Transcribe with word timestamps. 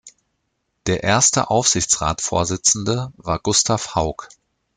Der 0.87 1.03
erste 1.03 1.51
Aufsichtsratsvorsitzende 1.51 3.13
war 3.17 3.37
Gustav 3.37 3.93
Hauck. 3.93 4.29